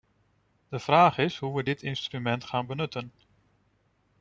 [0.69, 3.11] De vraag is hoe we dit instrument gaan benutten.